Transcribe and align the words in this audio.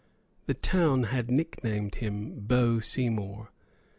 The 0.47 0.55
town 0.55 1.03
had 1.03 1.29
nicknamed 1.29 1.93
him 1.93 2.33
Beau 2.39 2.79
Seymour. 2.79 3.51